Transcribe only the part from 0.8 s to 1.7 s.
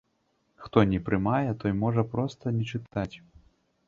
не прымае,